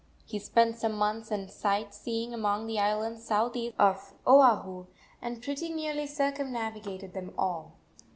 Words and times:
He 0.25 0.39
spent 0.39 0.79
some 0.79 0.93
months 0.93 1.29
in 1.29 1.47
sight 1.47 1.93
seeing 1.93 2.33
among 2.33 2.65
the 2.65 2.79
islands 2.79 3.23
southeast 3.23 3.75
of 3.77 4.15
Oahu, 4.25 4.87
and 5.21 5.43
pretty 5.43 5.69
nearly 5.69 6.07
circumnavigated 6.07 7.13
them 7.13 7.35
all. 7.37 7.73